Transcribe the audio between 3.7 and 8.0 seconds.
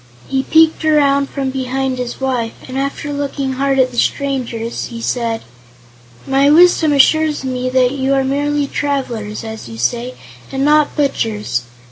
at the strangers, he said: "My wisdom assures me that